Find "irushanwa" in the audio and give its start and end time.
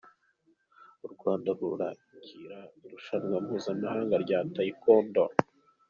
2.85-3.37